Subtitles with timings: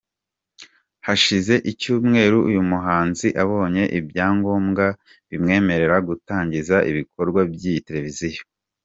[1.05, 4.85] Hashize icyumweru uyu muhanzi abonye ibyangombwa
[5.29, 8.43] bimwerera gutangiza ibikorwa by’iyi televiziyo.